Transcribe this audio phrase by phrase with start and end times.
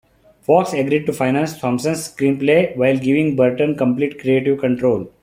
[0.41, 5.13] Fox agreed to finance Thompson's screenplay while giving Burton complete creative control.